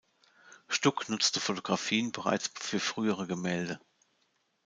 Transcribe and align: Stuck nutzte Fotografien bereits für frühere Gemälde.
Stuck 0.67 1.09
nutzte 1.09 1.39
Fotografien 1.39 2.11
bereits 2.11 2.49
für 2.59 2.79
frühere 2.79 3.27
Gemälde. 3.27 3.79